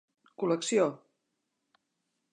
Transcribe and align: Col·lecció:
Col·lecció: 0.43 0.87